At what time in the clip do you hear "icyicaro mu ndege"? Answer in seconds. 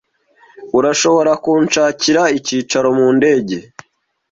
2.37-3.57